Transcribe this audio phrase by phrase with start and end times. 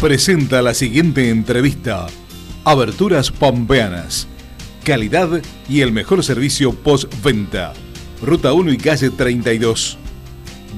[0.00, 2.06] presenta la siguiente entrevista.
[2.64, 4.26] Aberturas Pampeanas.
[4.82, 7.74] Calidad y el mejor servicio postventa.
[8.22, 9.98] Ruta 1 y calle 32.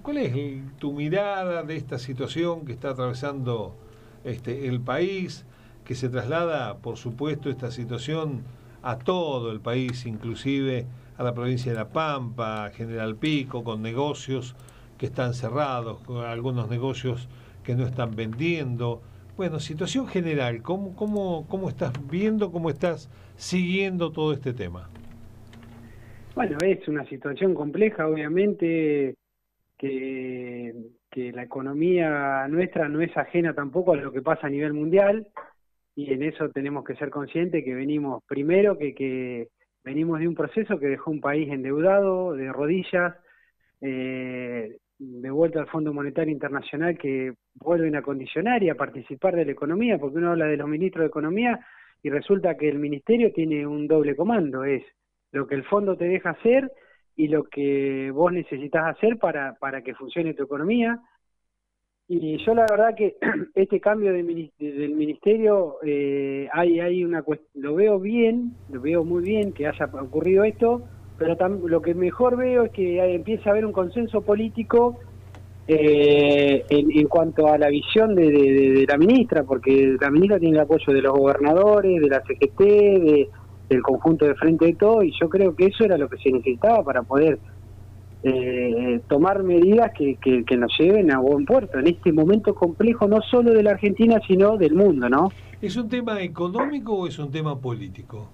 [0.02, 0.34] ¿cuál es
[0.78, 3.76] tu mirada de esta situación que está atravesando
[4.24, 5.44] este, el país,
[5.84, 8.42] que se traslada, por supuesto, esta situación
[8.88, 10.86] a todo el país, inclusive
[11.18, 14.56] a la provincia de La Pampa, General Pico, con negocios
[14.96, 17.28] que están cerrados, con algunos negocios
[17.62, 19.02] que no están vendiendo.
[19.36, 24.88] Bueno, situación general, ¿cómo, cómo, cómo estás viendo, cómo estás siguiendo todo este tema?
[26.34, 29.16] Bueno, es una situación compleja, obviamente,
[29.76, 30.74] que,
[31.10, 35.28] que la economía nuestra no es ajena tampoco a lo que pasa a nivel mundial
[35.98, 39.48] y en eso tenemos que ser conscientes que venimos primero que, que
[39.82, 43.16] venimos de un proceso que dejó un país endeudado, de rodillas,
[43.80, 49.44] eh, de vuelta al Fondo Monetario Internacional que vuelven a condicionar y a participar de
[49.44, 51.58] la economía, porque uno habla de los ministros de Economía
[52.00, 54.84] y resulta que el ministerio tiene un doble comando, es
[55.32, 56.70] lo que el fondo te deja hacer
[57.16, 61.00] y lo que vos necesitas hacer para, para que funcione tu economía.
[62.10, 63.16] Y yo la verdad que
[63.54, 67.22] este cambio del ministerio, eh, hay, hay una
[67.54, 70.82] lo veo bien, lo veo muy bien que haya ocurrido esto,
[71.18, 74.98] pero lo que mejor veo es que empieza a haber un consenso político
[75.66, 80.94] eh, en, cuanto a la visión de, la ministra, porque la ministra tiene el apoyo
[80.94, 85.54] de los gobernadores, de la CGT, del conjunto de frente de todo, y yo creo
[85.54, 87.38] que eso era lo que se necesitaba para poder
[88.22, 88.57] eh,
[89.00, 93.52] tomar medidas que, que, nos lleven a buen puerto en este momento complejo, no solo
[93.52, 95.30] de la Argentina, sino del mundo, ¿no?
[95.60, 98.28] ¿Es un tema económico o es un tema político?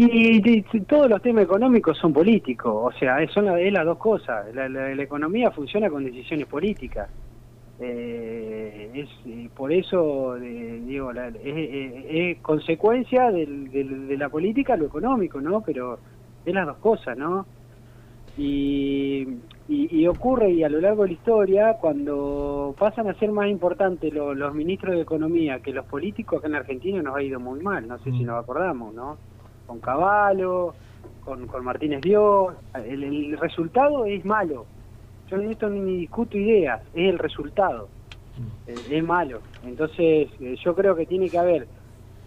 [0.00, 4.46] Y, todos los temas económicos son políticos, o sea, son las dos cosas.
[4.54, 7.10] La, economía funciona con decisiones políticas.
[7.80, 16.00] Eh, es por eso digo es, consecuencia de la política lo económico no pero
[16.44, 17.46] es las dos cosas no
[18.38, 19.26] y,
[19.68, 24.14] y, ocurre, y a lo largo de la historia, cuando pasan a ser más importantes
[24.14, 27.86] los ministros de Economía que los políticos, acá en Argentina nos ha ido muy mal,
[27.88, 28.26] no sé si mm.
[28.26, 29.18] nos acordamos, ¿no?
[29.66, 30.72] Con Caballo,
[31.24, 34.66] con, con Martínez Dios, el, resultado es malo.
[35.28, 37.88] Yo en esto ni discuto ideas, es el resultado,
[38.38, 38.70] mm.
[38.70, 39.40] es, es malo.
[39.66, 41.66] Entonces, eh, yo creo que tiene que haber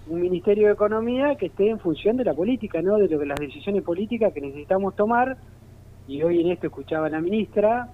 [0.08, 2.98] un Ministerio de Economía que esté en función de la política, ¿no?
[2.98, 5.38] De lo que las decisiones políticas que necesitamos tomar
[6.12, 7.88] y hoy en esto escuchaba a la ministra,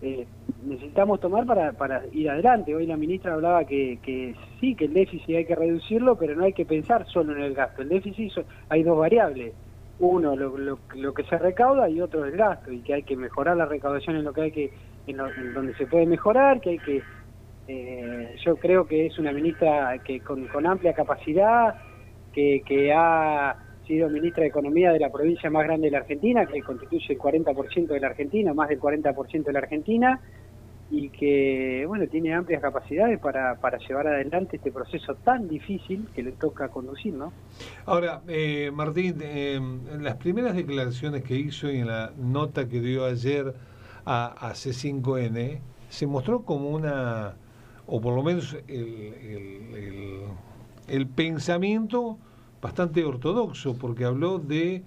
[0.00, 0.28] eh,
[0.64, 2.72] necesitamos tomar para, para ir adelante.
[2.72, 6.44] Hoy la ministra hablaba que, que sí, que el déficit hay que reducirlo, pero no
[6.44, 7.82] hay que pensar solo en el gasto.
[7.82, 8.32] El déficit
[8.68, 9.54] hay dos variables.
[9.98, 13.56] Uno, lo, lo, que se recauda y otro el gasto, y que hay que mejorar
[13.56, 14.72] la recaudación en lo que hay que,
[15.08, 15.16] en,
[15.52, 17.02] donde se puede mejorar, que hay que,
[17.66, 21.74] eh, yo creo que es una ministra que con, con amplia capacidad,
[22.32, 23.56] que, que ha
[24.08, 27.86] ministra de Economía de la provincia más grande de la Argentina, que constituye el 40%
[27.86, 30.20] de la Argentina, más del 40% de la Argentina,
[30.90, 36.22] y que, bueno, tiene amplias capacidades para, para llevar adelante este proceso tan difícil que
[36.22, 37.32] le toca conducir, ¿no?
[37.86, 42.80] Ahora, eh, Martín, eh, en las primeras declaraciones que hizo y en la nota que
[42.80, 43.54] dio ayer
[44.04, 47.36] a, a C5N, se mostró como una,
[47.86, 50.24] o por lo menos el,
[50.88, 52.18] el pensamiento
[52.62, 54.82] bastante ortodoxo, porque habló de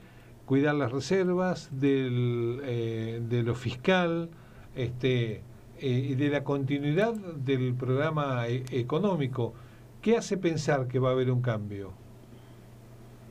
[0.46, 4.30] cuidar las reservas, del, eh, de lo fiscal,
[4.76, 5.42] este,
[5.80, 9.54] eh, de la continuidad del programa e, económico.
[10.02, 11.92] ¿Qué hace pensar que va a haber un cambio?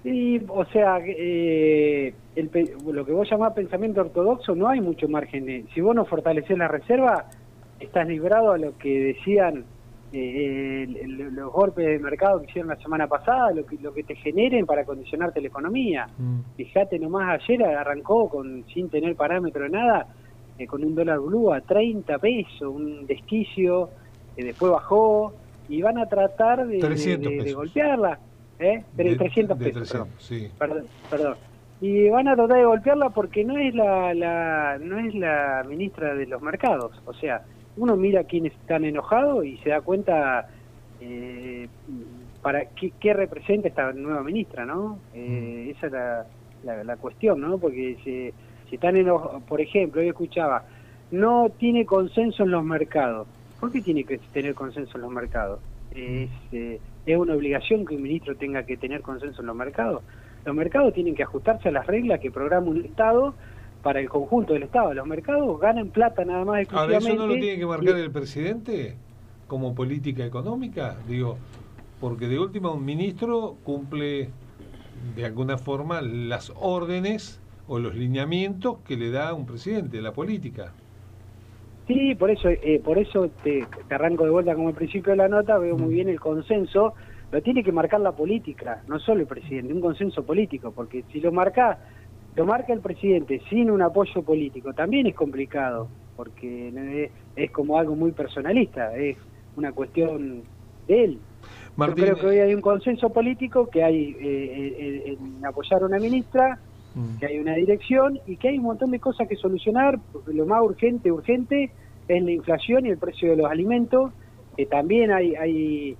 [0.03, 2.13] Sí, o sea, eh,
[2.87, 5.67] lo que vos llamás pensamiento ortodoxo, no hay mucho margen.
[5.73, 7.31] Si vos no fortaleces la reserva,
[7.81, 9.65] estás librado a lo que decían
[10.17, 10.87] eh,
[11.33, 14.65] los golpes de mercado que hicieron la semana pasada, lo que, lo que te generen
[14.65, 16.07] para condicionarte la economía.
[16.17, 16.41] Mm.
[16.57, 20.07] Fíjate nomás, ayer arrancó con sin tener parámetro de nada,
[20.57, 23.91] eh, con un dólar blue a 30 pesos, un desquicio,
[24.37, 25.35] que después bajó,
[25.69, 28.21] y van a tratar de, golpearla.
[28.61, 28.85] ¿eh?
[28.97, 30.09] 300 pesos,
[30.57, 30.85] perdón.
[31.11, 31.35] perdón.
[31.81, 36.15] Y van a tratar de golpearla porque no es la, la, no es la ministra
[36.15, 37.43] de los mercados, o sea,
[37.77, 40.49] uno mira quiénes están enojados y se da cuenta
[41.01, 41.69] eh,
[42.43, 44.99] para qué, representa esta nueva ministra, ¿no?
[45.15, 45.93] Eh, esa es
[46.65, 47.59] la, la, cuestión, ¿no?
[47.59, 48.33] Porque si,
[48.75, 50.65] están enojados, por ejemplo, yo escuchaba,
[51.11, 53.27] no tiene consenso en los mercados.
[53.61, 55.61] ¿Por qué tiene que tener consenso en los mercados?
[55.93, 60.03] Es, eh, es una obligación que un ministro tenga que tener consenso en los mercados.
[60.45, 63.35] Los mercados tienen que ajustarse a las reglas que programa un Estado
[63.85, 64.95] para el conjunto del Estado.
[64.95, 68.97] Los mercados ganan plata nada más Ahora, ¿eso no lo tiene que marcar el presidente
[69.47, 70.97] como política económica?
[71.07, 71.37] Digo,
[72.01, 74.31] porque de última un ministro cumple
[75.15, 80.73] de alguna forma las órdenes o los lineamientos que le da un presidente, la política.
[81.87, 85.29] Sí, por eso, eh, por eso te, arranco de vuelta como el principio de la
[85.29, 85.95] nota, veo muy mm.
[85.95, 86.95] bien el consenso,
[87.31, 91.21] lo tiene que marcar la política, no solo el presidente, un consenso político, porque si
[91.21, 91.79] lo marca,
[92.37, 97.95] lo marca el presidente sin un apoyo político, también es complicado, porque es, como algo
[97.95, 99.17] muy personalista, es
[99.57, 100.43] una cuestión
[100.89, 101.19] de él.
[101.77, 105.87] Yo creo que hoy hay un consenso político que hay eh, eh, en apoyar a
[105.87, 106.59] una ministra,
[106.95, 107.19] Mm.
[107.19, 109.99] que hay una dirección y que hay un montón de cosas que solucionar.
[110.27, 111.71] Lo más urgente, urgente
[112.07, 114.13] es la inflación y el precio de los alimentos,
[114.57, 115.97] que también hay, hay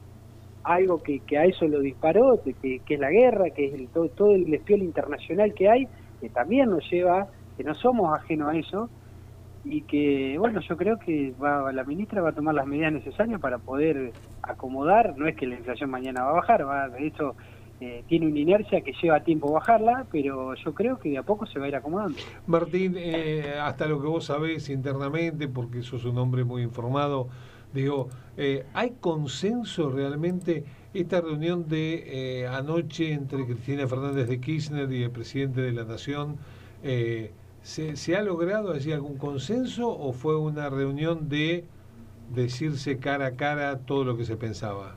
[0.63, 3.89] algo que, que a eso lo disparó, que, que es la guerra, que es el,
[3.89, 5.89] todo, todo el despiol internacional que hay,
[6.21, 8.91] que también nos lleva, que no somos ajenos a eso,
[9.65, 13.41] y que, bueno, yo creo que va, la ministra va a tomar las medidas necesarias
[13.41, 14.13] para poder
[14.43, 17.13] acomodar, no es que la inflación mañana va a bajar, va, de
[17.81, 21.45] eh, tiene una inercia que lleva tiempo bajarla, pero yo creo que de a poco
[21.47, 22.17] se va a ir acomodando.
[22.47, 27.29] Martín, eh, hasta lo que vos sabés internamente, porque sos un hombre muy informado,
[27.73, 30.65] digo, eh, ¿hay consenso realmente?
[30.95, 36.37] Esta reunión de anoche entre Cristina Fernández de Kirchner y el presidente de la Nación,
[37.63, 41.65] ¿se, ¿se ha logrado allí algún consenso o fue una reunión de
[42.33, 44.95] decirse cara a cara todo lo que se pensaba?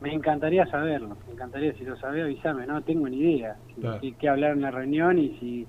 [0.00, 3.56] Me encantaría saberlo, me encantaría, si lo sabés avísame, no tengo ni idea
[4.18, 5.66] qué, hablar en la reunión y si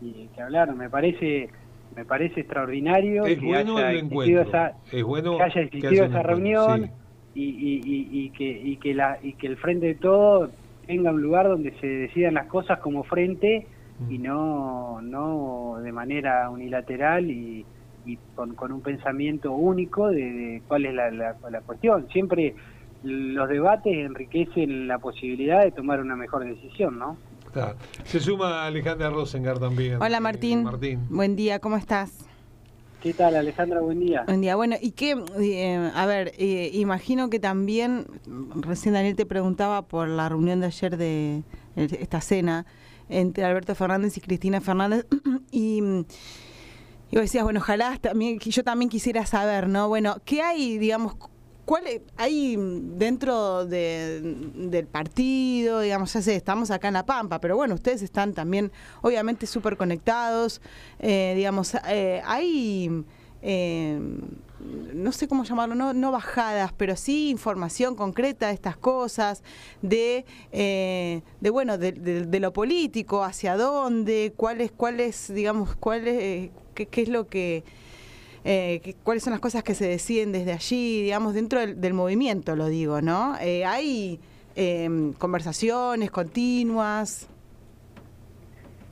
[0.00, 1.48] y qué hablar, me parece
[1.96, 6.90] me parece extraordinario es que haya existido esa, es bueno que haya existido esa reunión
[7.34, 10.50] y, y, y, que y que la y que el frente de todo
[10.86, 13.66] tenga un lugar donde se decidan las cosas como frente
[14.10, 14.22] y mm.
[14.22, 17.64] no no de manera unilateral y,
[18.34, 22.54] con, con, un pensamiento único de, cuál es la, la, la cuestión siempre
[23.04, 27.16] los debates enriquecen la posibilidad de tomar una mejor decisión, ¿no?
[28.04, 30.00] Se suma Alejandra Rosengar también.
[30.00, 30.66] Hola Martín.
[31.10, 32.26] Buen día, ¿cómo estás?
[33.02, 33.80] ¿Qué tal, Alejandra?
[33.80, 34.22] Buen día.
[34.26, 34.54] Buen día.
[34.54, 38.06] Bueno, y qué, eh, a ver, imagino que también,
[38.54, 41.42] recién Daniel te preguntaba por la reunión de ayer de
[41.74, 42.64] esta cena
[43.08, 45.04] entre Alberto Fernández y Cristina Fernández,
[45.50, 49.88] y, y vos decías, bueno, ojalá también, yo también quisiera saber, ¿no?
[49.88, 51.16] Bueno, ¿qué hay, digamos,
[51.64, 51.84] ¿Cuál
[52.16, 58.02] hay dentro del partido, digamos, ya sé, estamos acá en La Pampa, pero bueno, ustedes
[58.02, 60.60] están también obviamente súper conectados,
[60.98, 63.04] eh, digamos, eh, hay,
[63.42, 64.00] eh,
[64.92, 69.44] no sé cómo llamarlo, no, no bajadas, pero sí información concreta de estas cosas,
[69.82, 76.50] de, de bueno, de, lo político, hacia dónde, cuál es, cuál es digamos, cuál es,
[76.74, 77.62] qué es lo que
[78.44, 82.66] eh, cuáles son las cosas que se deciden desde allí, digamos, dentro del, movimiento, lo
[82.66, 83.36] digo, ¿no?
[83.40, 84.18] Eh, hay
[84.56, 87.28] em, conversaciones continuas.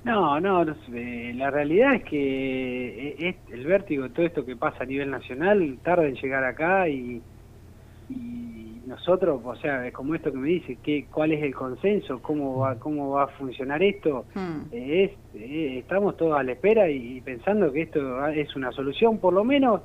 [0.05, 4.87] No, no, eh, la realidad es que es el vértigo, todo esto que pasa a
[4.87, 7.21] nivel nacional, tarda en llegar acá y
[8.91, 12.21] nosotros, o sea, como esto que me dice, ¿qué, ¿cuál es el consenso?
[12.21, 14.27] ¿Cómo va, cómo va a funcionar esto?
[14.35, 14.63] Hmm.
[14.73, 19.33] es, eh, estamos todos a la espera y, pensando que esto es una solución, por
[19.33, 19.81] lo menos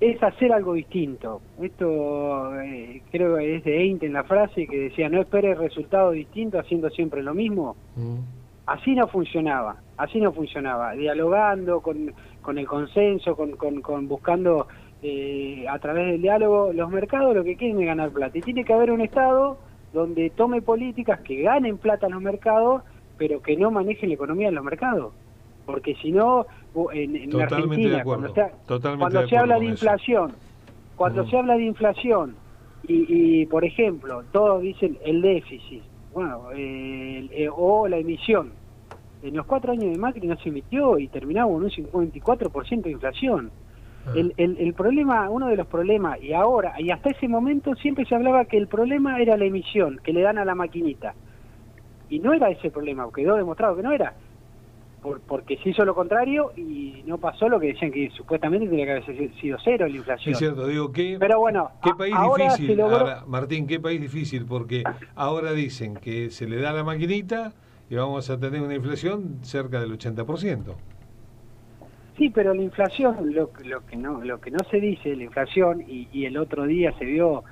[0.00, 1.42] es hacer algo distinto.
[1.60, 6.58] Esto eh, creo que es de en la frase que decía, no espere resultado distinto
[6.58, 7.76] haciendo siempre lo mismo.
[7.96, 8.20] Hmm.
[8.66, 14.68] Así no funcionaba, así no funcionaba, dialogando con, con el consenso, con, con, con buscando
[15.02, 18.38] eh, a través del diálogo, los mercados lo que quieren es ganar plata.
[18.38, 19.58] Y tiene que haber un Estado
[19.92, 22.82] donde tome políticas que ganen plata en los mercados,
[23.18, 25.12] pero que no manejen la economía en los mercados.
[25.66, 26.46] Porque si no,
[26.92, 30.32] en, Argentina, cuando, se habla de inflación,
[30.96, 32.36] cuando se habla de inflación,
[32.84, 35.82] y, por ejemplo, todos dicen el déficit,
[36.12, 38.52] bueno, eh, o la emisión.
[39.22, 42.90] En los cuatro años de Macri no se emitió y terminamos con un 54% de
[42.90, 43.50] inflación.
[44.06, 44.12] Ah.
[44.14, 48.14] El, el, problema, uno de los problemas, y ahora, y hasta ese momento siempre se
[48.14, 51.14] hablaba que el problema era la emisión que le dan a la maquinita.
[52.08, 54.14] Y no era ese problema, quedó demostrado que no era.
[55.00, 58.84] Por, porque se hizo lo contrario y no pasó lo que decían que supuestamente tenía
[58.84, 60.32] que haber sido cero la inflación.
[60.32, 62.80] Es cierto, digo, ¿qué, Pero bueno, ¿qué país difícil?
[63.26, 64.46] Martín, ¿qué país difícil?
[64.46, 64.84] Porque
[65.16, 67.52] ahora dicen que se le da la maquinita
[67.90, 70.74] y vamos a tener una inflación cerca del 80%.
[72.22, 75.82] Sí, pero la inflación, lo, lo, que no lo que no se dice, la inflación,
[75.88, 77.42] y, y el otro día se vio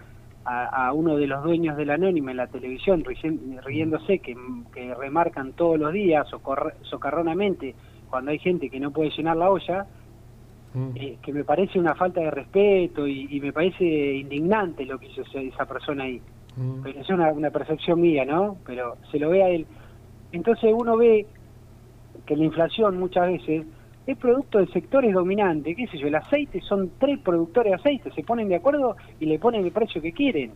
[0.45, 3.03] a, uno de los dueños de la Anónima en la televisión
[3.65, 4.37] riéndose, que,
[4.73, 6.25] que remarcan todos los días
[6.83, 7.75] socarronamente
[8.09, 9.87] cuando hay gente que no puede llenar la olla,
[10.75, 10.91] mm.
[10.95, 15.23] eh, que me parece una falta de respeto y, me parece indignante lo que hizo
[15.37, 16.23] esa persona ahí.
[16.57, 16.83] Mm.
[16.85, 18.57] Pero es una, una percepción mía, ¿no?
[18.65, 19.67] Pero se lo ve a él.
[20.31, 21.27] Entonces uno ve
[22.25, 23.67] que la inflación muchas veces
[24.12, 28.11] es producto de sectores dominantes, qué sé yo, el aceite son tres productores de aceite,
[28.12, 30.52] se ponen de acuerdo y le ponen el precio que quieren.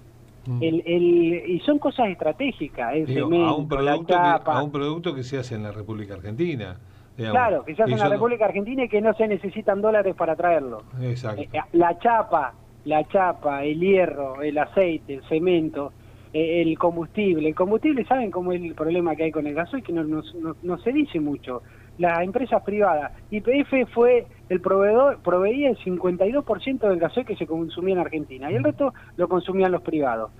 [0.46, 0.62] Mm.
[0.62, 5.14] El, el, y son cosas estratégicas, el cemento, a, un producto que, a un producto
[5.14, 6.76] que se hace en la República Argentina.
[7.16, 10.34] Claro, que se hace en la República Argentina y que no se necesitan dólares para
[10.34, 10.82] traerlo.
[11.00, 11.42] Exacto.
[11.42, 15.92] Eh, la chapa, la chapa, el hierro, el aceite, el cemento,
[16.32, 17.48] eh, el combustible.
[17.48, 19.84] El combustible, ¿saben cómo es el problema que hay con el gasoil?
[19.84, 20.22] Que no, no,
[20.60, 21.62] no se dice mucho
[21.98, 23.12] las empresas privadas.
[23.30, 28.56] YPF fue el proveedor, proveía el 52% del gasoil que se consumía en Argentina y
[28.56, 30.30] el resto lo consumían los privados.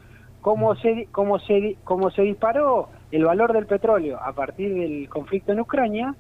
[0.40, 5.52] Como se, como se, como se disparó el valor del petróleo a partir del conflicto
[5.52, 6.14] en Ucrania,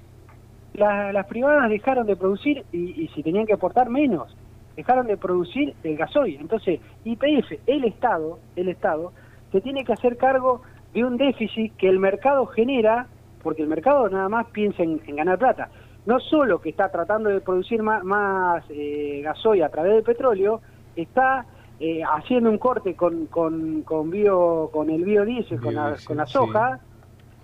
[0.72, 4.36] las privadas dejaron de producir y, si tenían que aportar menos,
[4.76, 6.40] dejaron de producir el gasoil.
[6.40, 9.12] Entonces, YPF, el Estado, el Estado,
[9.52, 10.62] se tiene que hacer cargo
[10.92, 13.06] de un déficit que el mercado genera
[13.44, 15.68] porque el mercado nada más piensa en, ganar plata.
[16.06, 20.60] No solo que está tratando de producir más, eh, gasoil a través del petróleo,
[20.96, 21.46] está
[21.78, 26.26] eh, haciendo un corte con, con, con, bio, con el biodiesel, con la, con la
[26.26, 26.80] soja,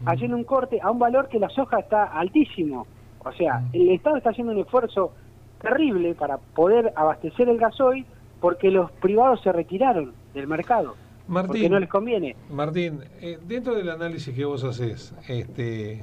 [0.07, 2.87] haciendo un corte a un valor que la soja está altísimo.
[3.25, 5.13] O sea, el Estado está haciendo un esfuerzo
[5.61, 8.07] terrible para poder abastecer el gasoil
[8.41, 10.95] porque los privados se retiraron del mercado.
[11.31, 12.35] Martín, no les conviene.
[12.51, 16.03] Martín, eh, dentro del análisis que vos haces, este,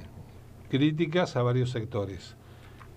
[0.69, 2.37] críticas a varios sectores,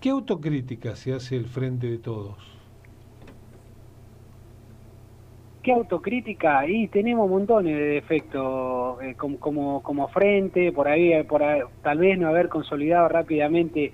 [0.00, 2.38] ¿qué autocrítica se hace el frente de todos?
[5.64, 6.66] ¿Qué autocrítica?
[6.68, 11.42] Y tenemos montones de defectos eh, como, como, frente, por ahí, por
[11.82, 13.92] tal vez no haber consolidado rápidamente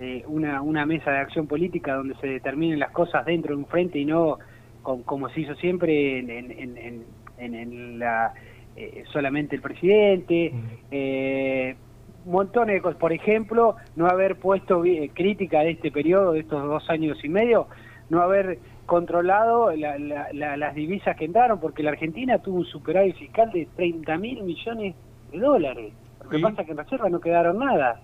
[0.00, 3.66] eh, una, una mesa de acción política donde se determinen las cosas dentro de un
[3.66, 4.38] frente y no
[4.82, 7.04] como se hizo siempre en en,
[7.48, 8.32] la,
[8.76, 10.52] eh, solamente el presidente,
[10.90, 11.76] eh,
[12.24, 12.98] montones de cosas.
[12.98, 14.82] Por ejemplo, no haber puesto
[15.14, 17.66] crítica de este periodo, de estos dos años y medio,
[18.10, 23.68] no haber controlado las divisas que entraron, porque la Argentina tuvo un superávit fiscal de
[23.76, 24.94] 30 mil millones
[25.30, 25.92] de dólares.
[26.24, 28.00] Lo que pasa es que en reserva no quedaron nada,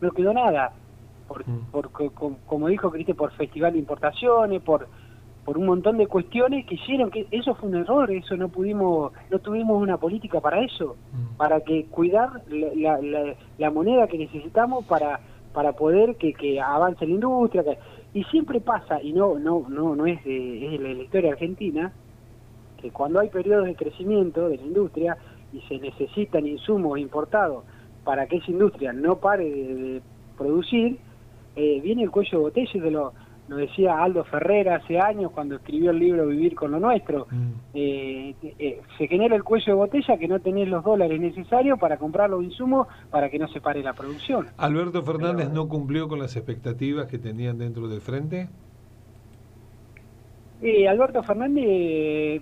[0.00, 0.72] no quedó nada.
[1.26, 1.90] Por, por,
[2.46, 4.86] como dijo Cristian, por festival de importaciones, por
[5.44, 9.12] por un montón de cuestiones que hicieron que eso fue un error, eso no pudimos,
[9.30, 11.36] no tuvimos una política para eso, mm.
[11.36, 15.20] para que cuidar la, la, moneda que necesitamos para
[15.52, 17.62] para poder que, que avance la industria
[18.14, 21.92] y siempre pasa y no no no no es de, es la, historia argentina
[22.80, 25.16] que cuando hay periodos de crecimiento de la industria
[25.52, 27.64] y se necesitan insumos importados
[28.04, 30.02] para que esa industria no pare de,
[30.38, 30.98] producir
[31.54, 33.12] eh, viene el cuello de botella de los
[33.52, 37.50] lo decía Aldo Ferrera hace años cuando escribió el libro Vivir con lo Nuestro, mm.
[37.74, 41.98] eh, eh, se genera el cuello de botella que no tenés los dólares necesarios para
[41.98, 44.46] comprar los insumos para que no se pare la producción.
[44.56, 48.48] ¿Alberto Fernández no cumplió con las expectativas que tenían dentro del frente?
[50.62, 52.40] Eh, Alberto Fernández,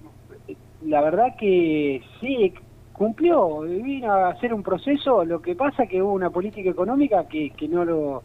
[0.86, 2.54] la verdad que sí,
[2.92, 7.50] cumplió, vino a hacer un proceso, lo que pasa que hubo una política económica que,
[7.50, 8.22] que no lo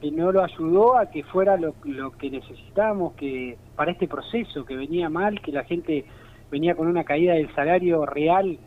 [0.00, 4.64] que no lo ayudó a que fuera lo, lo que necesitábamos que para este proceso
[4.64, 6.04] que venía mal, que la gente
[6.50, 8.58] venía con una caída del salario real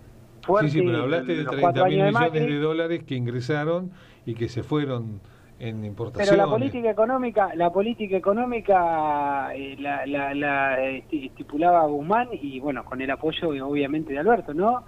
[0.41, 0.71] fuerte.
[0.71, 3.91] Sí, sí, pero hablaste de 30 mil millones de, dólares que ingresaron
[4.25, 5.21] y que se fueron
[5.59, 6.29] en importaciones.
[6.31, 12.83] Pero la política económica, la política económica eh, la, la, la, estipulaba Guzmán y bueno,
[12.83, 14.83] con el apoyo obviamente de Alberto, ¿no?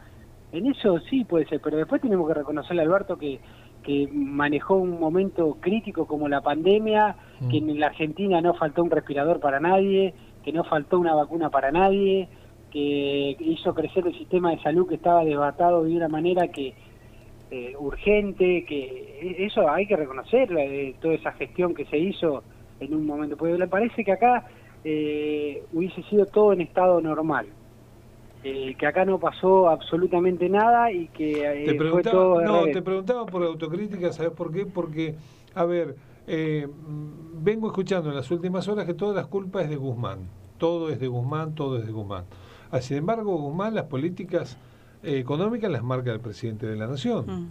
[0.52, 3.40] En eso sí puede ser, pero después tenemos que reconocerle a Alberto que
[3.84, 7.50] que manejó un momento crítico como la pandemia, mm.
[7.50, 10.14] que en la Argentina no faltó un respirador para nadie,
[10.44, 12.28] que no faltó una vacuna para nadie,
[12.72, 16.74] que hizo crecer el sistema de salud que estaba desbatado de una manera que
[17.52, 22.44] eh, urgente, que e, eso hay que reconocer, eh, toda esa gestión que se hizo
[22.80, 24.48] en un momento, porque le parece que acá
[24.84, 27.46] eh, hubiese sido todo en estado normal.
[28.46, 33.26] Eh, que acá no pasó absolutamente nada y que eh, fue todo No, te preguntaba
[33.26, 34.66] por autocrítica, ¿sabes por qué?
[34.66, 35.16] Porque,
[35.56, 35.96] a ver,
[36.28, 36.68] eh,
[37.36, 40.28] vengo escuchando en las últimas horas que todas las culpas es de Guzmán.
[40.58, 42.26] Todo es de Guzmán, todo es de Guzmán.
[42.70, 44.58] Ah, sin embargo, Guzmán las políticas
[45.04, 47.26] económicas las marca el presidente de la Nación.
[47.26, 47.48] Mm.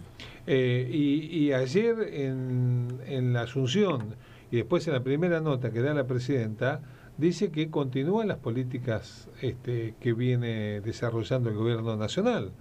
[0.47, 4.15] y, y, ayer en, en la Asunción
[4.51, 6.81] y después en la primera nota que da la presidenta,
[7.17, 12.51] dice que continúan las políticas este, que viene desarrollando el gobierno nacional.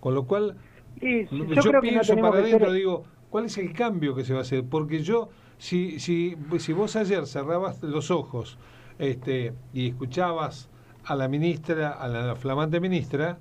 [0.00, 0.56] Con lo cual,
[1.00, 4.64] yo, pienso para adentro, digo, ¿cuál es el cambio que se va a hacer?
[4.64, 8.58] Porque yo, si, si, si vos ayer cerrabas los ojos
[8.98, 10.68] este, y escuchabas
[11.04, 13.38] a la ministra, a la flamante ministra,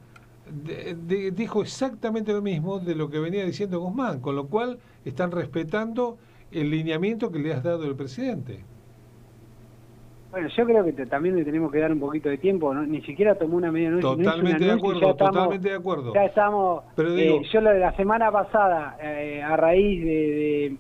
[1.34, 6.18] dijo exactamente lo mismo de lo que venía diciendo Guzmán, con lo cual están respetando
[6.52, 8.64] el lineamiento que le has dado el presidente.
[10.36, 13.36] Bueno, yo creo que también le tenemos que dar un poquito de tiempo, ni siquiera
[13.36, 13.98] tomó una medida.
[14.02, 16.14] Totalmente de acuerdo, totalmente de acuerdo.
[16.14, 20.76] Ya estamos, Pero eh, yo lo de la semana pasada, eh, a raíz de,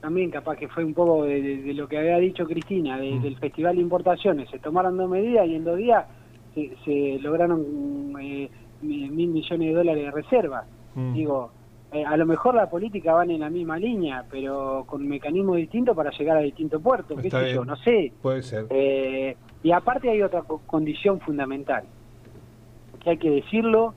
[0.00, 3.20] también capaz que fue un poco de, lo que había dicho Cristina, mm.
[3.20, 6.06] del Festival de Importaciones, se tomaron dos medidas y en dos días
[6.54, 8.48] se, lograron eh,
[8.80, 10.64] mil millones de dólares de reserva.
[10.94, 11.12] Mm.
[11.12, 11.50] Digo,
[11.90, 15.96] eh, a lo mejor la política van en la misma línea, pero con mecanismos distintos
[15.96, 18.12] para llegar a distintos puertos, qué sé yo, no sé.
[18.20, 18.66] Puede ser.
[18.68, 21.84] Eh, y aparte hay otra condición fundamental,
[23.02, 23.94] que hay que decirlo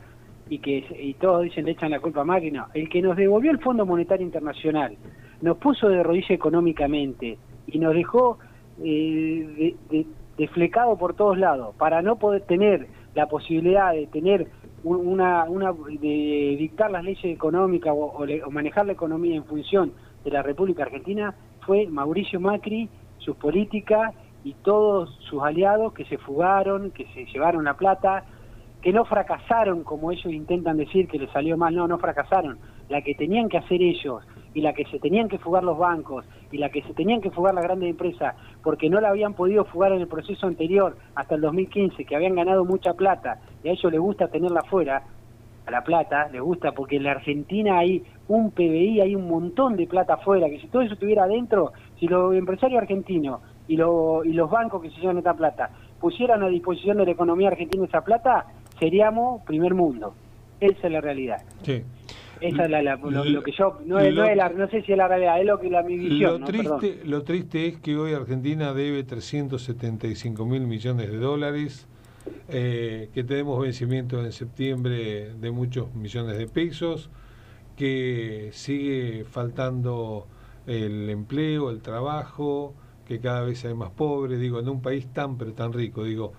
[0.50, 2.68] y que y todos dicen le echan la culpa a máquina.
[2.74, 4.96] El que nos devolvió el Fondo Monetario Internacional,
[5.42, 8.40] nos puso de rodilla económicamente y nos dejó
[8.82, 9.76] eh,
[10.38, 14.48] desflecado por todos lados para no poder tener la posibilidad de tener
[14.84, 20.42] una, una de dictar las leyes económicas o, manejar la economía en función de la
[20.42, 21.36] República Argentina
[21.66, 27.64] fue Mauricio Macri, sus políticas y todos sus aliados que se fugaron, que se llevaron
[27.64, 28.26] la plata,
[28.82, 32.58] que no fracasaron como ellos intentan decir que les salió mal, no, no fracasaron.
[32.90, 34.24] La que tenían que hacer ellos
[34.54, 37.32] y la que se tenían que fugar los bancos y la que se tenían que
[37.32, 41.36] fugar las grandes empresas porque no la habían podido fugar en el proceso anterior hasta
[41.36, 45.04] el 2015, que habían ganado mucha plata y a ellos les gusta tenerla fuera,
[45.66, 49.76] a la plata, les gusta porque en la Argentina hay un PBI, hay un montón
[49.76, 53.78] de plata afuera, que si todo eso estuviera adentro, si los empresarios argentinos y, y
[54.34, 58.02] los bancos que se llevan esta plata pusieran a disposición de la economía argentina esa
[58.02, 58.48] plata,
[58.80, 60.16] seríamos primer mundo.
[60.60, 61.42] Esa es la realidad.
[61.62, 61.84] Sí.
[62.42, 65.46] Esa es la, lo, que yo, no, es, no, sé si es la realidad, es
[65.46, 66.42] lo que la mi visión.
[66.42, 71.88] Lo, triste, lo triste es que hoy Argentina debe 375 mil millones de dólares,
[72.48, 77.10] eh, que tenemos vencimiento en septiembre de muchos millones de pesos,
[77.76, 80.28] que sigue faltando
[80.68, 82.74] el empleo, el trabajo,
[83.06, 86.34] que cada vez hay más pobres, digo, en un país tan pero tan rico, digo,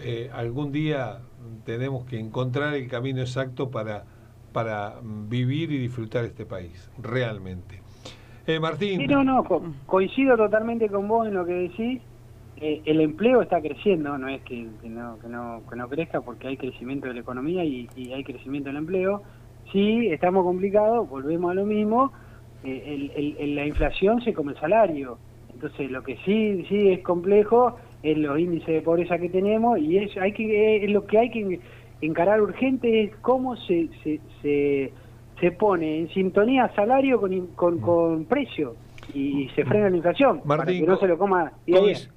[0.00, 1.20] eh, algún día
[1.64, 4.04] tenemos que encontrar el camino exacto para
[4.54, 7.82] para vivir y disfrutar este país, realmente.
[8.46, 9.00] Eh, Martín.
[9.00, 9.44] Sí, no, no,
[9.84, 12.00] coincido totalmente con vos en lo que decís.
[12.60, 16.48] Eh, el empleo está creciendo, no es que, no, que, no, que no crezca porque
[16.48, 19.22] hay crecimiento de la economía y, hay crecimiento del empleo.
[19.72, 22.12] Sí, estamos complicados, volvemos a lo mismo.
[22.62, 25.18] Eh, la inflación se come el salario.
[25.52, 29.98] Entonces, lo que sí sí es complejo es los índices de pobreza que tenemos y
[29.98, 31.60] es, hay que, es lo que hay que
[32.02, 34.20] encarar urgente es cómo se, se,
[35.40, 38.76] se, pone en sintonía salario con, con, con precio
[39.14, 41.52] y se frena la inflación para que no se lo coma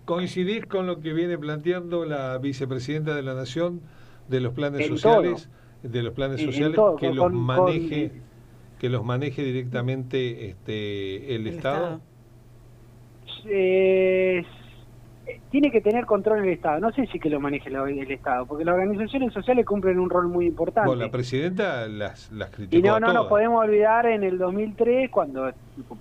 [0.05, 3.81] coincidir con lo que viene planteando la vicepresidenta de la nación
[4.27, 5.49] de los planes sociales
[5.83, 8.11] de los planes sociales que los maneje
[8.79, 12.01] que los maneje directamente este el, estado,
[13.45, 14.43] Eh,
[15.49, 16.79] tiene que tener control el Estado.
[16.79, 20.27] No sé si que lo maneje el Estado, porque las organizaciones sociales cumplen un rol
[20.27, 20.87] muy importante.
[20.87, 22.77] Bueno, la presidenta las, las criticó.
[22.77, 25.51] Y no, no nos podemos olvidar en el 2003, cuando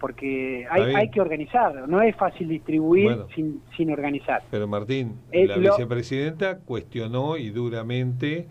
[0.00, 4.42] porque hay, hay que organizar, no es fácil distribuir sin, sin organizar.
[4.50, 8.46] Pero Martín, la vicepresidenta cuestionó y duramente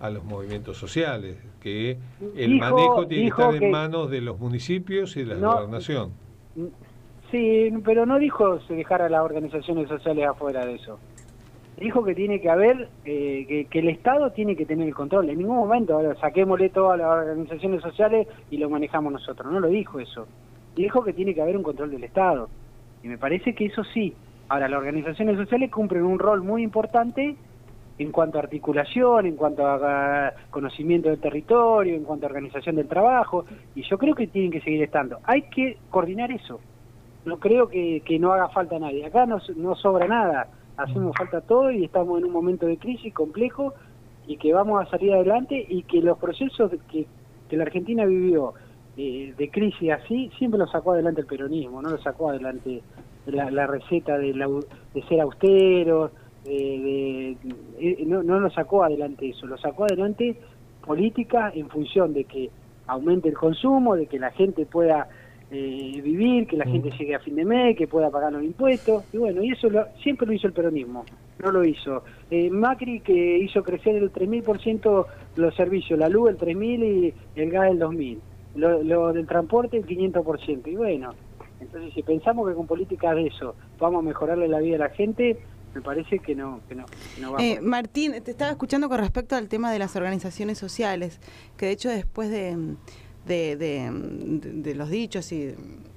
[0.00, 1.96] a los movimientos sociales, que
[2.36, 6.12] el manejo tiene que estar en manos de los municipios y de la gobernación.
[7.32, 10.98] Sí, pero no dijo se dejara a las organizaciones sociales afuera de eso.
[11.78, 15.30] Dijo que tiene que haber, eh, que, el Estado tiene que tener el control.
[15.30, 19.50] En ningún momento, ahora saquémosle todas las organizaciones sociales y lo manejamos nosotros.
[19.50, 20.28] No lo dijo eso.
[20.76, 22.50] Dijo que tiene que haber un control del Estado.
[23.02, 24.14] Y me parece que eso sí.
[24.50, 27.34] Ahora, las organizaciones sociales cumplen un rol muy importante
[27.98, 32.88] en cuanto a articulación, en cuanto a conocimiento del territorio, en cuanto a organización del
[32.88, 35.18] trabajo, y yo creo que tienen que seguir estando.
[35.24, 36.60] Hay que coordinar eso
[37.24, 39.06] no creo que, no haga falta nadie.
[39.06, 43.12] Acá no, no sobra nada, hacemos falta todo y estamos en un momento de crisis
[43.14, 43.74] complejo
[44.26, 47.06] y que vamos a salir adelante y que los procesos que,
[47.48, 48.54] que la Argentina vivió
[48.96, 52.82] eh, de crisis así, siempre lo sacó adelante el peronismo, no lo sacó adelante
[53.26, 54.32] la, receta de,
[54.94, 56.10] de ser austero,
[56.44, 57.36] de,
[57.78, 60.36] eh, no, no lo sacó adelante eso, lo sacó adelante
[60.84, 62.50] política en función de que
[62.86, 65.08] aumente el consumo, de que la gente pueda
[65.54, 66.98] eh, vivir, que la gente Mm.
[66.98, 69.04] llegue a fin de mes, que pueda pagar los impuestos.
[69.12, 71.04] Y bueno, y eso lo- siempre lo hizo el peronismo,
[71.42, 72.02] no lo hizo.
[72.30, 77.50] Eh, Macri que hizo crecer el 3.000% los servicios, la luz el 3.000 y el
[77.50, 78.18] gas el 2.000.
[78.54, 80.70] Lo, lo del transporte el 500%.
[80.70, 81.10] Y bueno,
[81.60, 84.88] entonces si pensamos que con políticas de eso vamos a mejorarle la vida a la
[84.90, 85.38] gente,
[85.74, 86.84] me parece que no, que no,
[87.14, 91.18] que no Eh, Martín, te estaba escuchando con respecto al tema de las organizaciones sociales,
[91.56, 92.56] que de hecho después de,
[93.26, 93.90] de, de-
[94.52, 95.54] de los dichos y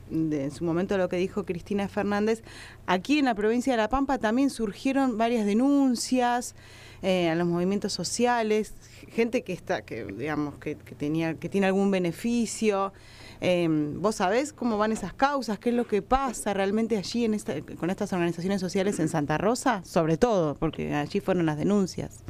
[0.09, 2.43] de, en su momento lo que dijo Cristina Fernández,
[2.85, 6.53] aquí en la provincia de La Pampa también surgieron varias denuncias
[7.01, 8.73] eh, a los movimientos sociales,
[9.09, 12.93] gente que está, que digamos, que, que tenía, que tiene algún beneficio.
[13.41, 15.59] Eh, ¿Vos sabés cómo van esas causas?
[15.59, 19.37] ¿Qué es lo que pasa realmente allí en esta, con estas organizaciones sociales en Santa
[19.37, 19.81] Rosa?
[19.83, 22.23] Sobre todo, porque allí fueron las denuncias.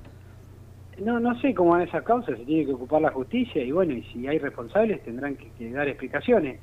[0.99, 3.93] No, no sé cómo van esas causas, se tiene que ocupar la justicia y bueno,
[3.93, 6.61] y si hay responsables tendrán que, que dar explicaciones.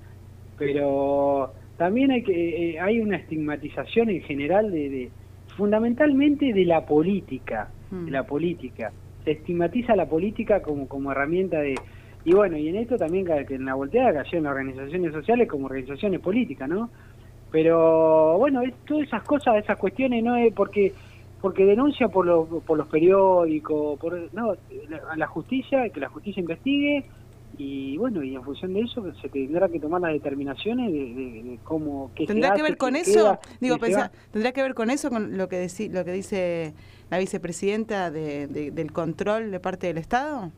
[0.57, 5.13] Pero también hay que eh, hay una estigmatización en general de, de-
[5.57, 8.07] fundamentalmente de la política, Mm.
[8.07, 8.93] de la política.
[9.25, 11.75] Se estigmatiza la política como como herramienta de
[12.25, 15.49] y bueno, y en esto también que que en la volteada cayeron las organizaciones sociales
[15.49, 16.91] como organizaciones políticas, ¿no?
[17.51, 20.95] Pero bueno, es- todas esas cosas, esas cuestiones no es porque
[21.43, 24.53] porque denuncia por los por los periódicos, por no,
[25.11, 27.07] a la justicia, que la justicia investigue
[27.59, 31.43] y bueno, y en función de eso se tendrá que tomar las determinaciones de, de-
[31.51, 33.13] de cómo qué se ¿Tendrá que hace, ver con eso?
[33.13, 34.13] queda, Digo, se pensá-.
[34.31, 36.75] ¿tendrá que ver con eso, con lo que, deci- lo que dice
[37.11, 40.53] la vicepresidenta de- de- del control de parte del Estado?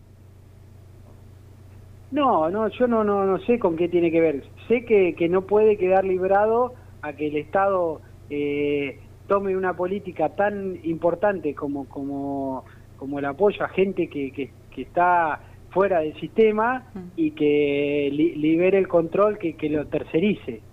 [2.10, 4.44] No, no, yo no, no, no sé con qué tiene que ver.
[4.68, 10.34] Sé que, que no puede quedar librado a que el Estado eh, tome una política
[10.34, 12.64] tan importante como, como,
[12.96, 17.08] como el apoyo a gente que, que, que está fuera del sistema Mm.
[17.16, 20.64] y que li- libere el control, que, que lo tercerice.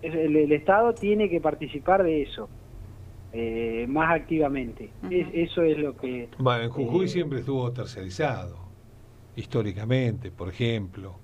[0.00, 2.50] Es- El, el Estado tiene que participar de eso
[3.32, 4.94] eh, más activamente.
[5.10, 6.30] Es- eso es lo que...
[6.38, 8.74] Bueno, en Jujuy Eh, siempre estuvo tercerizado,
[9.34, 11.22] históricamente, por ejemplo,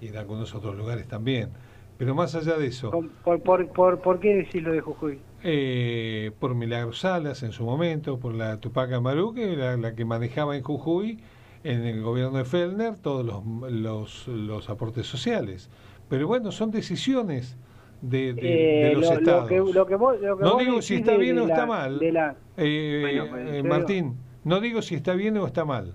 [0.00, 1.52] y en algunos otros lugares también.
[1.96, 5.24] Pero más allá de eso, ¿Por, por, por, por, por qué decís lo de Jujuy?
[5.42, 10.04] Eh, por Milagro Salas en su momento, por la Tupac Amaru, que era la que
[10.04, 11.20] manejaba en Jujuy,
[11.64, 15.70] en el gobierno de Fellner, todos los, los, los aportes sociales.
[16.08, 17.56] Pero bueno, son decisiones
[18.00, 19.48] de, de- de Eh, los lo, lo estados.
[19.48, 21.54] que, lo que vos, lo que No digo si está de- bien de o la-
[21.54, 21.98] está mal.
[21.98, 25.94] de la- Eh, Bueno, pues, eh, Martín, no digo si está bien o está mal.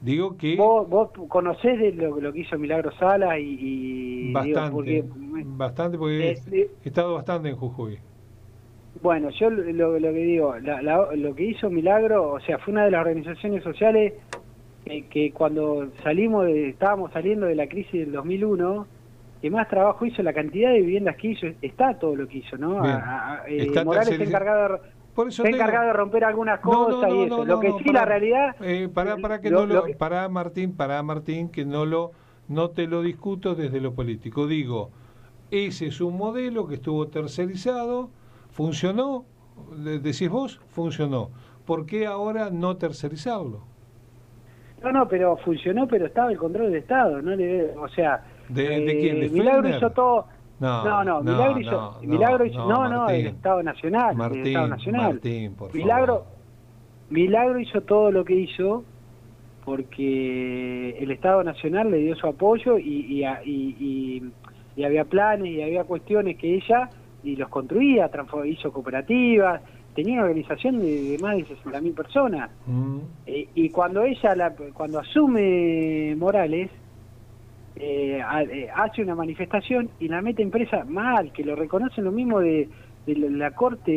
[0.00, 4.32] Digo que vos, vos conocés de lo, lo que hizo Milagro Sala y, y digo,
[4.34, 5.04] bastante, porque,
[5.46, 7.98] bastante, porque eh, he estado bastante en Jujuy.
[9.02, 12.84] Bueno, yo lo, que digo, la- la- lo que hizo Milagro, o sea, fue una
[12.84, 14.14] de las organizaciones sociales
[14.84, 18.86] que, que cuando salimos, de, estábamos saliendo de la crisis del 2001,
[19.42, 22.56] que más trabajo hizo, la cantidad de viviendas que hizo, está todo lo que hizo,
[22.56, 22.80] ¿no?
[22.82, 26.84] A- a- eh, Está Morales está encargado de, digo- encargado de romper algunas No, no,
[26.96, 27.44] cosas no, y eso.
[27.44, 28.56] lo que sí, la realidad...
[28.60, 32.12] Eh, pará, pará que lo- no lo, lo pará, Martín, pará, Martín, que no lo,
[32.48, 34.46] no te lo discuto desde lo político.
[34.46, 34.90] Digo,
[35.50, 38.10] ese es un modelo que estuvo tercerizado,
[38.56, 39.26] funcionó,
[39.84, 41.28] de- decís vos, funcionó.
[41.66, 43.60] ¿Por qué ahora no tercerizarlo?
[44.82, 48.62] No, no, pero funcionó, pero estaba el control del Estado, no le, o sea, ¿De,
[48.80, 49.20] de quién?
[49.20, 50.26] ¿De Milagro hizo todo,
[50.58, 53.16] No, no, no, no, Milagro hizo, no, Milagro no, hizo, no, no, Martín.
[53.20, 55.12] el Estado Nacional, el Estado Nacional.
[55.14, 56.26] Martín, por Milagro, favor.
[57.10, 58.84] Milagro hizo todo lo que hizo
[59.64, 64.22] porque el Estado Nacional le dio su apoyo y, y- y-
[64.76, 66.88] y había planes y había cuestiones que ella
[67.26, 68.08] y los construía,
[68.46, 69.60] hizo cooperativas,
[69.96, 72.50] tenía una organización de, de más de 60.000 personas.
[72.66, 72.98] Mm.
[73.26, 76.70] Eh, y cuando ella, la, cuando asume Morales,
[77.74, 78.20] eh,
[78.52, 82.38] eh, hace una manifestación y la mete en presa mal, que lo reconocen lo mismo
[82.38, 82.68] de,
[83.06, 83.90] de la, Corte,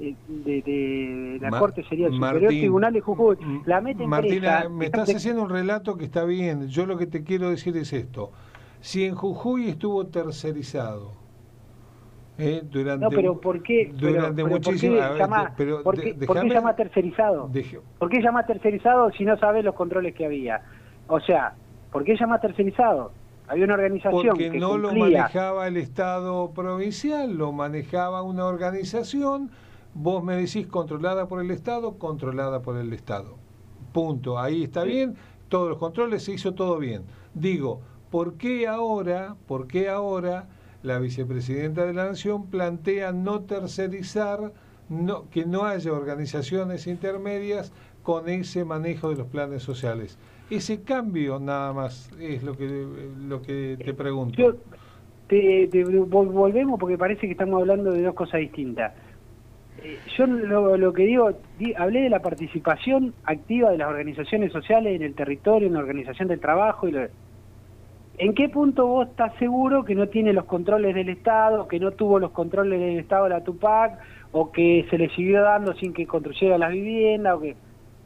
[0.00, 4.20] eh, de, de la Corte sería el Superior Martín, Tribunal de Jujuy, M- la Martina,
[4.60, 4.68] presa.
[4.68, 6.68] me estás haciendo un relato que está bien.
[6.68, 8.30] Yo lo que te quiero decir es esto.
[8.80, 11.23] Si en Jujuy estuvo tercerizado
[12.38, 13.92] eh, durante No, pero ¿por qué?
[13.94, 17.48] Durante pero ¿por qué muchísimo ver, llama- pero por qué- por qué déjame- llama tercerizado?
[17.52, 20.62] deje- ¿Por qué llama tercerizado si no sabes los controles que había?
[21.06, 21.54] O sea,
[21.92, 23.12] ¿por qué llama tercerizado?
[23.46, 29.50] Había una organización porque que no lo manejaba el Estado provincial, lo manejaba una organización,
[29.92, 33.36] vos me decís controlada por el Estado, controlada por el Estado.
[33.92, 34.38] Punto.
[34.40, 34.88] Ahí está Sí.
[34.88, 35.14] bien,
[35.48, 37.02] todos los controles se hizo todo bien.
[37.34, 40.48] Digo, ¿por qué ahora, por qué ahora
[40.84, 44.52] la vicepresidenta de la Nación plantea no tercerizar,
[44.88, 50.18] no, que no haya organizaciones intermedias con ese manejo de los planes sociales?
[50.50, 52.86] Ese cambio nada más es lo que
[53.26, 54.36] lo te pregunto.
[54.36, 54.54] Yo
[56.06, 58.92] volvemos porque parece que estamos hablando de dos cosas distintas.
[59.82, 61.30] Eh, yo lo, que digo,
[61.76, 66.28] hablé de la participación activa de las organizaciones sociales en el territorio, en la organización
[66.28, 66.88] del trabajo.
[66.88, 66.92] y
[68.16, 71.90] ¿En qué punto vos estás seguro que no tiene los controles del Estado, que no
[71.92, 73.98] tuvo los controles del Estado de la Tupac,
[74.32, 77.56] o que se le siguió dando sin que construyera las viviendas, o que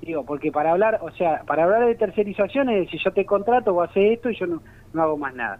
[0.00, 3.74] digo, porque para hablar, o sea, para hablar de tercerización es decir, yo te contrato,
[3.74, 5.58] vos haces esto y yo no, no hago más nada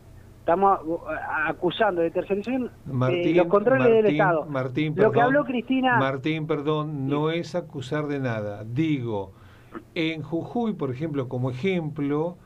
[0.49, 0.99] estamos uh,
[1.47, 2.71] acusando de tercerización
[3.11, 4.47] eh, los controles del Estado.
[4.47, 5.99] Martín, perdón, Lo que habló Cristina...
[5.99, 8.65] Martín, perdón, no es acusar de nada.
[8.65, 9.33] Digo,
[9.95, 12.39] en Jujuy, por ejemplo, como ejemplo,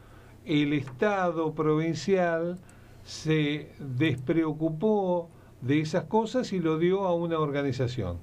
[0.44, 2.59] el Estado provincial
[3.05, 5.28] se despreocupó
[5.61, 8.18] de esas cosas y lo dio a una organización.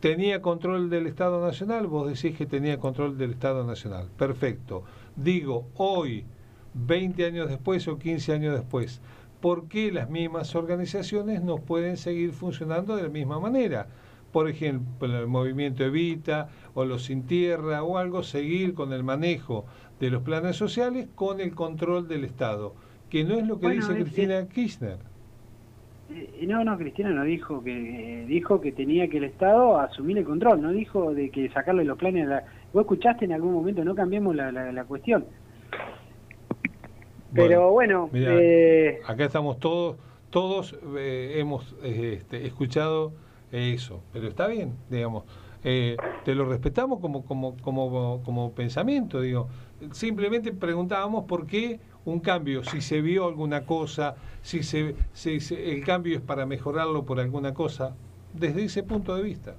[0.00, 1.86] ¿Tenía control del Estado Nacional?
[1.86, 4.08] Vos decís que tenía control del Estado Nacional.
[4.16, 4.82] Perfecto.
[5.14, 6.24] Digo, hoy
[6.74, 9.00] 20 años después o 15 años después.
[9.40, 13.86] ¿Por qué las mismas organizaciones no pueden seguir funcionando de la misma manera?
[14.32, 19.66] Por ejemplo, el movimiento Evita o los Sin Tierra o algo, seguir con el manejo
[20.00, 22.74] de los planes sociales con el control del Estado,
[23.10, 24.96] que no es lo que dice Cristina Kirchner.
[26.10, 30.24] Eh, no, no, Cristina no dijo que dijo que tenía que el Estado asumir el
[30.24, 32.26] control, no dijo de que sacarle los planes.
[32.26, 35.24] La, vos escuchaste en algún momento, no cambiemos la, la cuestión.
[37.34, 39.96] Pero bueno, eh, acá estamos todos,
[40.30, 43.12] todos eh, hemos este, escuchado
[43.52, 45.24] eso, pero está bien, digamos.
[45.64, 49.48] Eh, te lo respetamos como, como, como, como pensamiento, digo.
[49.92, 55.84] Simplemente preguntábamos por qué un cambio, si se vio alguna cosa, si, se, si el
[55.84, 57.94] cambio es para mejorarlo por alguna cosa,
[58.32, 59.54] desde ese punto de vista.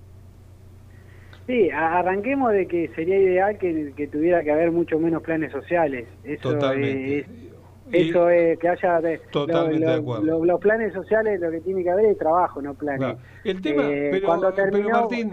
[1.48, 6.08] Sí, arranquemos de que sería ideal que, tuviera que haber mucho menos planes sociales.
[6.24, 7.53] Eso Totalmente.
[7.94, 9.02] Eso es, que haya...
[9.32, 10.44] Totalmente de acuerdo.
[10.44, 13.18] los planes sociales lo que tiene que haber es trabajo, no planes.
[13.44, 15.32] El tema, eh, pero, cuando terminó, Martín,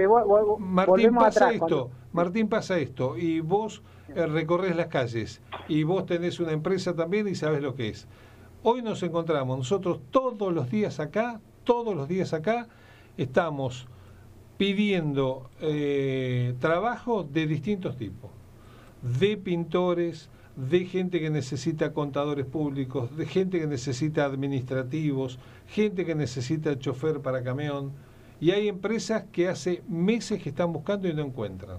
[0.59, 3.83] Martín pasa esto, Martín pasa esto, y vos
[4.15, 8.07] eh, recorres las calles, y vos tenés una empresa también y sabes lo que es.
[8.63, 12.69] Hoy nos encontramos, nosotros todos los días acá, todos los días acá,
[13.17, 13.89] estamos
[14.59, 18.31] pidiendo eh, trabajo de distintos tipos,
[19.01, 20.29] de pintores,
[20.69, 27.21] de gente que necesita contadores públicos, de gente que necesita administrativos, gente que necesita chofer
[27.21, 27.93] para camión.
[28.41, 31.79] Y hay empresas que hace meses que están buscando y no encuentran.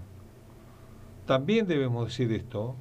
[1.26, 2.76] También debemos decir esto.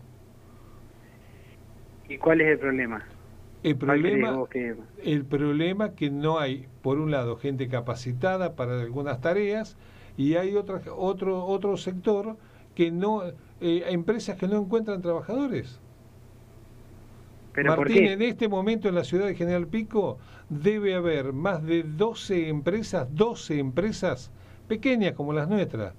[2.08, 3.04] ¿Y cuál es el problema?
[3.62, 4.74] El problema, que...
[5.02, 9.76] el problema que no hay, por un lado, gente capacitada para algunas tareas
[10.16, 12.36] y hay otra, otro, otro sector
[12.74, 13.22] que no,
[13.60, 15.78] eh, empresas que no encuentran trabajadores.
[17.56, 22.48] Martín, en este momento en la ciudad de General Pico debe haber más de 12
[22.48, 24.30] empresas, 12 empresas
[24.68, 25.94] pequeñas como las nuestras,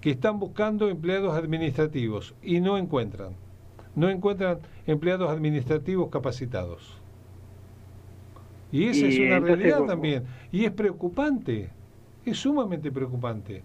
[0.00, 3.34] que están buscando empleados administrativos y no encuentran.
[3.94, 7.00] No encuentran empleados administrativos capacitados.
[8.72, 10.24] Y esa es una realidad también.
[10.52, 11.70] Y es preocupante,
[12.24, 13.62] es sumamente preocupante.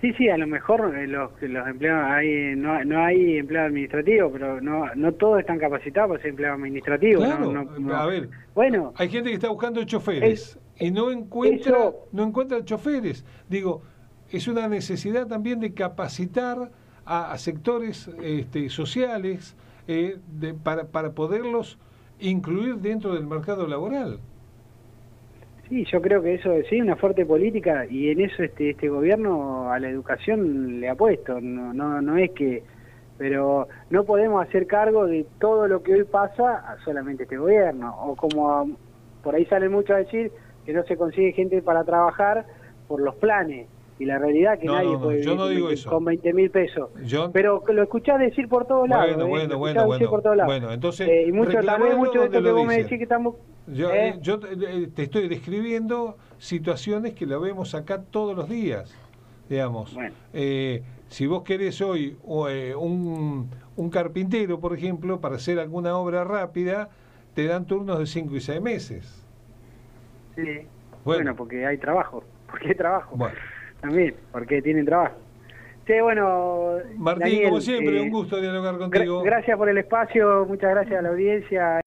[0.00, 4.30] Sí, sí, a lo mejor eh, los, los empleados hay no, no hay empleado administrativo,
[4.30, 7.22] pero no no todos están capacitados para ser empleado administrativo.
[7.24, 13.24] a ver, bueno, hay gente que está buscando choferes y no encuentra no encuentra choferes.
[13.48, 13.82] Digo,
[14.30, 16.70] es una necesidad también de capacitar
[17.04, 19.56] a, sectores este, sociales
[19.88, 20.18] eh,
[20.62, 21.78] para, para poderlos
[22.20, 24.20] incluir dentro del mercado laboral.
[25.68, 29.70] Sí, yo creo que eso sí, una fuerte política y en eso este este gobierno
[29.70, 32.62] a la educación le ha puesto, no no no es que
[33.18, 37.94] pero no podemos hacer cargo de todo lo que hoy pasa a solamente este gobierno.
[38.00, 38.70] O como
[39.22, 40.30] por ahí sale mucho a decir
[40.64, 42.46] que no se consigue gente para trabajar
[42.86, 43.66] por los planes
[43.98, 46.90] y la realidad es que nadie puede vivir con 20 mil pesos.
[47.32, 49.16] Pero lo escuchás decir por todos lados.
[49.16, 49.56] Bueno, ¿eh?
[49.56, 50.52] bueno, bueno, por todos lados.
[50.52, 50.72] bueno.
[50.72, 53.34] Entonces, eh, y mucho, también mucho de esto que vos me decís que estamos...
[53.66, 54.16] Yo, ¿eh?
[54.22, 58.96] yo te estoy describiendo situaciones que la vemos acá todos los días,
[59.48, 59.96] digamos.
[61.08, 66.88] si vos querés hoy un, un carpintero, por ejemplo, para hacer alguna obra rápida,
[67.34, 69.26] te dan turnos de 5 y 6 meses.
[70.36, 70.66] Sí.
[71.04, 71.34] Bueno.
[71.34, 72.22] porque hay trabajo.
[72.48, 73.14] Porque hay trabajo.
[73.14, 73.36] Bueno
[73.80, 75.16] también, porque tienen trabajo.
[75.86, 76.76] Sí, bueno.
[76.96, 79.22] Martín, como siempre, un eh, gusto dialogar contigo.
[79.22, 81.80] gracias por el espacio, muchas gracias a la audiencia.